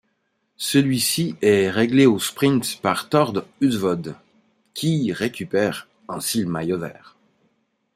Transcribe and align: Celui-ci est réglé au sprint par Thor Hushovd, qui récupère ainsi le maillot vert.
Celui-ci 0.57 1.35
est 1.43 1.69
réglé 1.69 2.07
au 2.07 2.17
sprint 2.17 2.81
par 2.81 3.07
Thor 3.07 3.43
Hushovd, 3.61 4.15
qui 4.73 5.13
récupère 5.13 5.87
ainsi 6.07 6.41
le 6.41 6.49
maillot 6.49 6.79
vert. 6.79 7.15